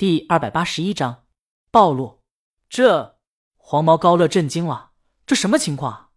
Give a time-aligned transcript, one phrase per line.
[0.00, 1.26] 第二百八十一章
[1.70, 2.22] 暴露。
[2.70, 3.18] 这
[3.58, 4.92] 黄毛高乐震惊了，
[5.26, 6.12] 这什么情况？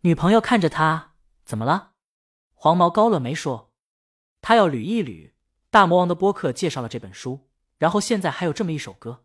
[0.00, 1.12] 女朋友看着他，
[1.44, 1.92] 怎么了？
[2.52, 3.72] 黄毛高乐没说，
[4.40, 5.34] 他要捋一捋
[5.70, 9.24] 大魔王的播客介绍了这本书，然后现在还有这么一首歌。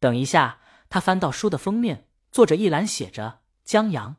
[0.00, 4.16] 等一下，他翻到书的封面，作者一栏写着江阳。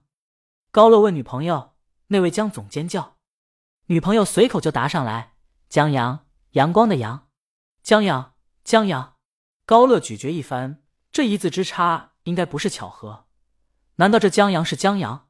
[0.70, 1.74] 高乐问女朋友
[2.10, 3.18] ：“那位江总监叫？”
[3.90, 5.34] 女朋友随口就答上来
[5.68, 7.28] ：“江阳，阳光的阳，
[7.82, 9.14] 江阳，江阳。”
[9.68, 13.26] 高乐咀嚼一番，这一字之差应该不是巧合。
[13.96, 15.28] 难道这江阳是江阳？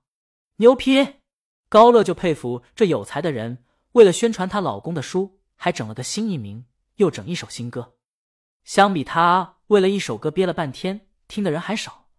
[0.57, 1.21] 牛批！
[1.69, 3.63] 高乐就佩服这有才的人，
[3.93, 7.95] 为了宣传她老公的书，还整了个新艺名，又整一首新歌。
[8.65, 12.09] 相比他为了一首歌憋了半天，听的人还少，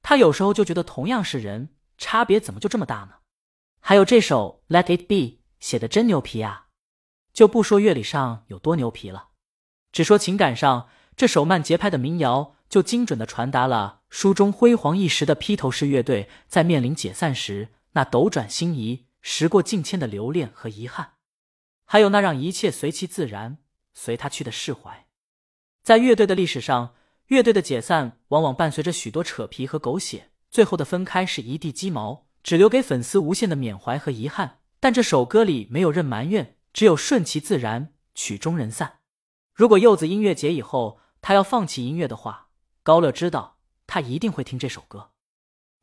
[0.00, 3.16] 他有时候就觉得同样是人，差别怎么就这么大呢？
[3.80, 5.14] 还有这首《Let It Be》
[5.60, 6.68] 写的真牛皮啊！
[7.34, 9.28] 就不说乐理上有多牛皮了，
[9.92, 10.88] 只说情感上。
[11.18, 21.14] 这首慢节拍的民谣，就精准的传达了书中辉煌一时的披头士乐队在面临解散时那斗转星移、时过境迁的留恋和遗憾，
[21.84, 23.58] 还有那让一切随其自然、
[23.92, 25.06] 随他去的释怀。
[25.82, 26.94] 在乐队的历史上，
[27.26, 34.60] 乐队的解散往往伴随着许多扯皮和狗血，最后的分开是一地鸡毛，只留给粉丝无限的缅怀和遗憾。
[34.78, 38.98] 但这首歌里没有任埋怨，只有顺其自然，曲终人散。
[39.52, 41.00] 如果柚子音乐节以后。
[41.20, 42.50] 他要放弃音乐的话，
[42.82, 45.12] 高乐知道他一定会听这首歌。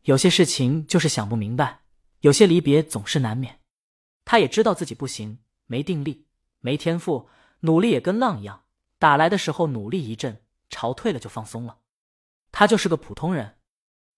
[0.03, 1.81] 有些事情就是想不明白，
[2.21, 3.59] 有些离别总是难免。
[4.23, 6.27] 他也知道自己不行，没定力，
[6.59, 7.29] 没天赋，
[7.61, 8.63] 努力也跟浪一样，
[8.97, 11.79] 打来的时候努力一阵，潮退了就放松了。
[12.51, 13.57] 他就是个普通人，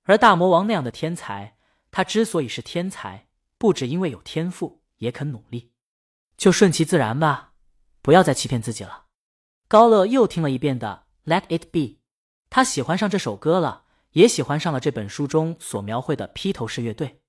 [0.04, 1.58] 而大魔王那样的天才，
[1.90, 5.74] 他之所以是天才，不只因为有天赋，也肯努力。
[6.38, 7.54] 就顺其自然吧，
[8.02, 9.06] 不要再欺骗自己了。
[9.68, 11.07] 高乐又听了一遍的。
[11.28, 11.98] Let it be，
[12.50, 17.20] 他喜欢上这首歌了，也喜欢上了这本书中所描绘的披头士乐队。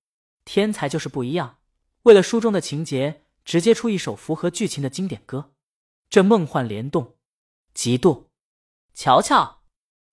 [0.44, 1.58] 天才就是不一样，
[2.04, 5.50] 为了书中的情节，直接出一首符合剧情的经典歌。
[6.08, 7.16] 这梦幻联动，
[7.74, 8.26] 嫉妒。
[8.94, 9.62] 瞧瞧，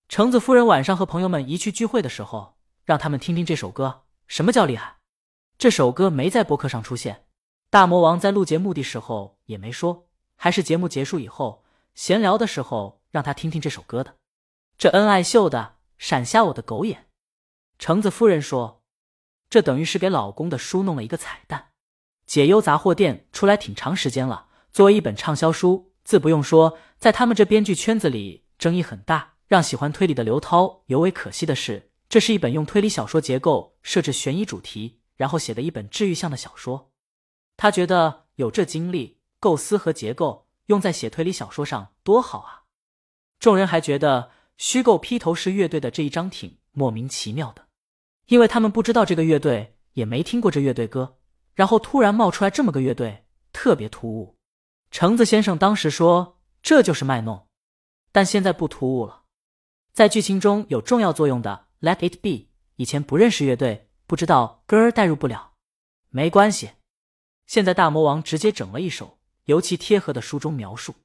[0.08, 4.02] 橙子夫人晚上和朋友们一去聚会的时候，让他们听听这首歌。
[4.26, 4.96] 什么叫厉害？
[5.56, 7.26] 这首歌没在播客上出现，
[7.70, 11.64] 大魔王在录节目的时候也没说，还是节目结束以后
[11.94, 12.95] 闲聊的时候。
[13.10, 14.16] 让他听听这首歌的，
[14.76, 17.08] 这恩爱秀的闪瞎我的狗眼。
[17.78, 18.82] 橙子夫人说
[19.50, 21.68] ：“这等于是给老公的书弄了一个彩蛋。”
[22.26, 29.34] 解忧杂货店出来挺长时间了，作为一本畅销书，自不用说，在他们这编剧圈子里争议很大。
[29.48, 36.90] 让喜欢推理的刘涛尤为可惜的是，这是一本用推理小说结构设置悬疑主题，然后写的一本治愈向的小说。
[37.56, 42.65] 他觉得有这经历、构思和结构用在写推理小说上多好啊！
[43.46, 47.68] 众人还觉得虚构披头士乐队的这一章挺莫名其妙的，
[48.26, 51.18] 因为他们不知道这个乐队，也没听过这乐队歌，
[51.54, 54.34] 然后突然冒出来这么个乐队，特别突兀。
[54.90, 57.46] 橙子先生当时说这就是卖弄，
[58.10, 59.22] 但现在不突兀了。
[59.92, 62.30] 在剧情中有重要作用的《Let It Be》，
[62.74, 65.52] 以前不认识乐队，不知道歌儿代入不了，
[66.10, 66.70] 没关系。
[67.46, 70.96] 现在大魔王直接整了一首尤其贴合的书中描述。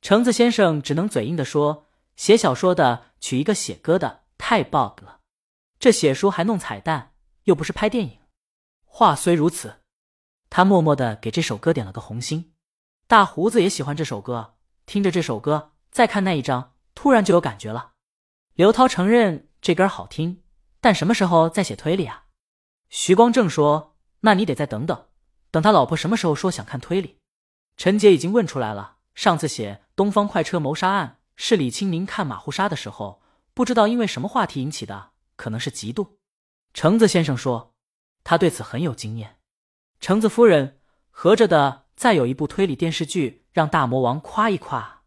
[0.00, 1.86] 橙子先生只能嘴硬的说
[2.16, 5.20] ：“写小说的娶一个写歌的，太 bug 了。
[5.78, 7.14] 这写书还弄彩蛋，
[7.44, 8.18] 又不是拍电影。”
[8.84, 9.80] 话虽如此，
[10.48, 12.54] 他默默的给这首歌点了个红心。
[13.08, 14.54] 大胡子也喜欢这首歌，
[14.86, 17.92] 听着这首歌，再看那一张，突然就有感觉了。
[18.54, 20.42] 刘涛承认这歌好听，
[20.80, 22.24] 但什么时候再写推理啊？
[22.88, 25.06] 徐光正说：“那你得再等等，
[25.50, 27.18] 等他老婆什么时候说想看推理。”
[27.76, 28.95] 陈杰已经问出来了。
[29.16, 33.22] 上次写《东方快车谋杀案》是李清明看马虎杀的时候，
[33.54, 36.18] 不知道因为什么话题引起的，可能是嫉妒。
[36.74, 37.74] 橙子先生说，
[38.22, 39.38] 他对此很有经验。
[40.00, 45.04] 橙子夫人合着的，再有一部推理电视剧让大魔王夸一夸，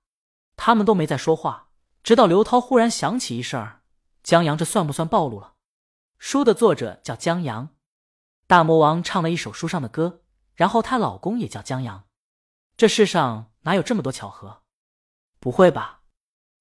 [0.55, 1.69] 他们都没再说话，
[2.01, 3.83] 直到刘涛忽然想起一事儿：
[4.23, 5.53] 江阳，这算不算暴露了？
[6.17, 7.69] 书的作者叫江阳，
[8.47, 10.23] 大魔王唱了一首书上的歌，
[10.55, 12.05] 然后她老公也叫江阳，
[12.79, 13.51] 这世上。
[13.63, 14.61] 哪有这么多巧合？
[15.41, 16.03] 不会吧？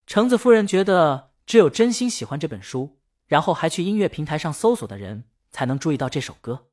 [0.05, 2.99] 橙子夫人觉得，只有真心喜欢这本书，
[3.29, 6.67] 然后还去音乐平台上搜索的人，才能注意到这首歌。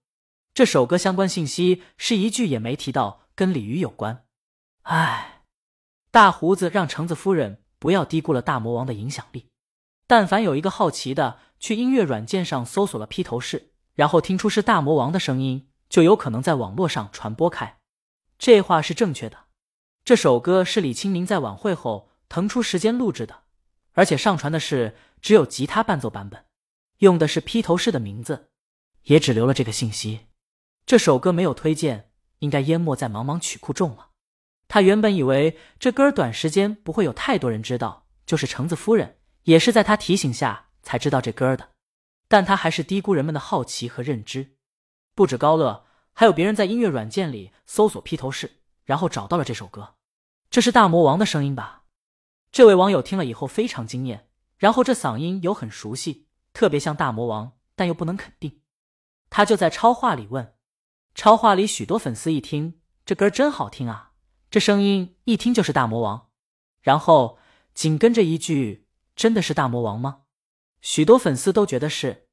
[0.55, 4.25] 这首歌相关信息是一句也没提到跟鲤鱼有关。
[4.81, 5.43] 唉，
[6.09, 9.51] 大胡子让橙子夫人不要低估了大魔王的影响力。
[10.07, 17.77] 但凡有一个好奇的去音乐软件上搜索了披头士，然后听出是大魔王的声音，就有可能在网络上传播开。
[18.45, 19.45] 这话是正确的。
[20.03, 23.41] 这首歌是李清明在晚会后腾出时间录制的，
[23.93, 26.45] 而且上传的是只有吉他伴奏版本，
[26.99, 28.49] 用的是披头士的名字，
[29.05, 30.27] 也只留了这个信息。
[30.85, 34.09] 这首歌没有推荐，应该淹没在茫茫曲库中了。
[34.67, 41.69] 他原本以为这歌短时间不会有太多人知道，就是橙子夫人也是在他提醒下才知道这歌的，
[42.27, 44.51] 但他还是低估人们的好奇和认知。
[45.15, 45.84] 不止高乐，
[46.17, 49.95] 还有别人在音乐软件里搜索披头士，然后找到了这首歌。
[50.49, 51.83] 这是大魔王的声音吧？
[52.53, 58.61] 这位网友听了以后非常惊艳，然后这嗓音有很熟悉，特别像大魔王，但又不能肯定。
[59.29, 60.53] 他就在超话里问。
[61.13, 64.13] 超话里许多粉丝一听这歌真好听啊，
[64.49, 66.29] 这声音一听就是大魔王。
[66.81, 67.39] 然后
[67.73, 70.21] 紧跟着一句：“真的是大魔王吗？”
[70.79, 72.29] 许多粉丝都觉得是，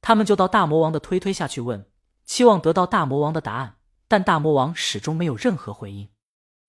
[0.00, 1.89] 他们就到大魔王的推推下去问，
[2.30, 6.10] 期望得到大魔王的答案，但大魔王始终没有任何回应，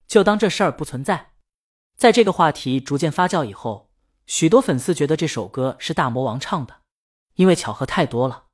[0.08, 1.34] 就当这事儿不存在。
[1.96, 3.92] 在这个话题逐渐发酵以后，
[4.25, 6.78] 许多粉丝觉得这首歌是大魔王唱的，
[7.36, 8.46] 因为巧合太多了。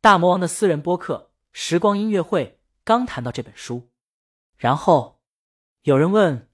[0.00, 1.32] 大魔王的私人播客。
[1.52, 3.90] 时光音乐会刚谈到这本书，
[4.56, 5.20] 然后
[5.82, 6.48] 有人问：“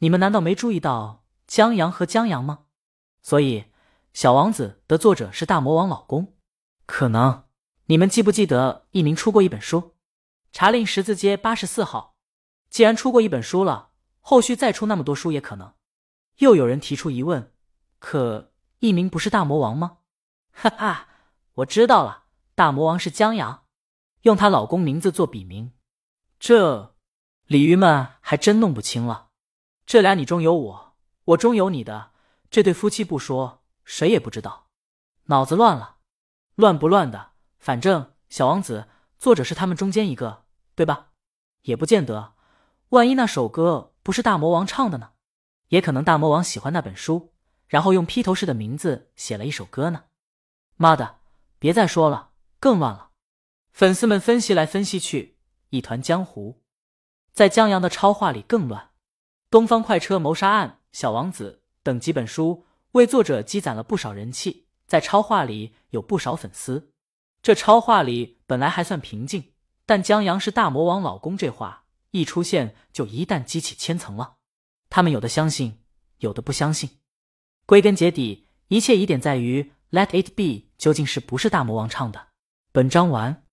[0.00, 2.64] 你们难道没注意到江阳和江阳吗？”
[3.22, 3.60] 所以，
[4.12, 6.34] 《小王子》的作者是大魔王老公。
[6.84, 7.45] 可能
[7.88, 9.80] 你们记不记得一鸣出过一本书，
[10.50, 12.16] 《查令十字街八十四号》。
[12.68, 13.90] 既然出过一本书了，
[14.20, 15.72] 后续再出那么多书也可能。
[16.38, 17.54] 又有人提出疑问
[18.00, 19.98] ：“可一鸣不是大魔王吗？”
[20.50, 21.08] 哈哈，
[21.54, 22.24] 我知道了，
[22.56, 23.66] 大魔王是江阳。
[24.22, 25.72] 用她老公名字做笔名，
[26.40, 26.96] 这
[27.46, 29.28] 鲤鱼们还真弄不清了。
[29.86, 30.96] 这俩你中有我，
[31.26, 32.10] 我中有你的
[32.50, 34.66] 这对夫妻不说，谁也不知道。
[35.26, 35.98] 脑子乱了，
[36.56, 37.34] 乱不乱的，
[37.66, 38.86] 反正小王子
[39.18, 40.44] 作者是他们中间一个，
[40.76, 41.08] 对吧？
[41.62, 42.34] 也不见得，
[42.90, 45.14] 万一那首歌不是大魔王唱的呢？
[45.70, 47.32] 也可能大魔王喜欢那本书，
[47.66, 50.04] 然后用披头士的名字写了一首歌呢。
[50.76, 51.16] 妈的，
[51.58, 52.30] 别再说了，
[52.60, 53.10] 更乱了。
[53.72, 55.38] 粉丝们分析来分析去，
[55.70, 56.62] 一团江湖。
[57.32, 58.80] 在江阳的超话里更乱。
[59.50, 66.92] 《东方快车谋杀案》《小王子》等几本书为作者积攒了不少人气，在超话里有不少粉丝。
[67.46, 69.52] 这超话里本来还算平静，
[69.86, 74.38] 但江阳是大魔王老公这话一出现，就一旦激起千层浪。
[74.90, 75.78] 他们有的相信，
[76.18, 76.98] 有的不相信。
[77.64, 79.62] 归根结底，一切疑点在于
[79.96, 80.42] 《Let It Be》
[80.76, 82.30] 究竟是不是大魔王唱的。
[82.72, 83.44] 本章完。